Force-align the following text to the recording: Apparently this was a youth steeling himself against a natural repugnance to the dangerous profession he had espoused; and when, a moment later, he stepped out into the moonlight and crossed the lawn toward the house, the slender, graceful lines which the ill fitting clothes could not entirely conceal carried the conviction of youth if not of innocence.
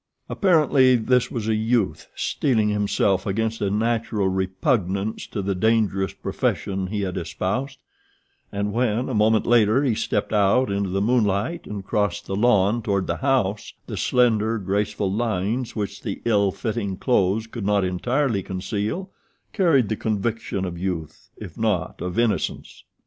Apparently 0.29 0.95
this 0.95 1.29
was 1.29 1.47
a 1.47 1.53
youth 1.53 2.07
steeling 2.15 2.69
himself 2.69 3.27
against 3.27 3.61
a 3.61 3.69
natural 3.69 4.27
repugnance 4.29 5.27
to 5.27 5.43
the 5.43 5.53
dangerous 5.53 6.11
profession 6.11 6.87
he 6.87 7.01
had 7.01 7.17
espoused; 7.17 7.77
and 8.51 8.73
when, 8.73 9.09
a 9.09 9.13
moment 9.13 9.45
later, 9.45 9.83
he 9.83 9.93
stepped 9.93 10.33
out 10.33 10.71
into 10.71 10.89
the 10.89 11.03
moonlight 11.03 11.67
and 11.67 11.85
crossed 11.85 12.25
the 12.25 12.35
lawn 12.35 12.81
toward 12.81 13.05
the 13.05 13.17
house, 13.17 13.73
the 13.85 13.95
slender, 13.95 14.57
graceful 14.57 15.13
lines 15.13 15.75
which 15.75 16.01
the 16.01 16.23
ill 16.25 16.49
fitting 16.49 16.97
clothes 16.97 17.45
could 17.45 17.63
not 17.63 17.83
entirely 17.83 18.41
conceal 18.41 19.11
carried 19.53 19.87
the 19.87 19.95
conviction 19.95 20.65
of 20.65 20.79
youth 20.79 21.29
if 21.37 21.59
not 21.59 22.01
of 22.01 22.17
innocence. 22.17 22.85